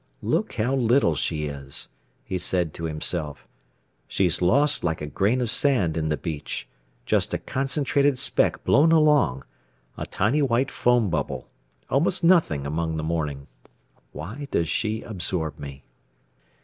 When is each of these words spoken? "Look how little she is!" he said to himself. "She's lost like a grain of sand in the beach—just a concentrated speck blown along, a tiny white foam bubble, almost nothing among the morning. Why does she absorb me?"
"Look 0.23 0.53
how 0.53 0.73
little 0.73 1.13
she 1.13 1.45
is!" 1.45 1.89
he 2.23 2.39
said 2.39 2.73
to 2.73 2.85
himself. 2.85 3.47
"She's 4.07 4.41
lost 4.41 4.83
like 4.83 4.99
a 4.99 5.05
grain 5.05 5.41
of 5.41 5.51
sand 5.51 5.95
in 5.95 6.09
the 6.09 6.17
beach—just 6.17 7.35
a 7.35 7.37
concentrated 7.37 8.17
speck 8.17 8.63
blown 8.63 8.91
along, 8.91 9.43
a 9.99 10.07
tiny 10.07 10.41
white 10.41 10.71
foam 10.71 11.11
bubble, 11.11 11.49
almost 11.87 12.23
nothing 12.23 12.65
among 12.65 12.97
the 12.97 13.03
morning. 13.03 13.45
Why 14.11 14.47
does 14.49 14.67
she 14.69 15.03
absorb 15.03 15.59
me?" 15.59 15.83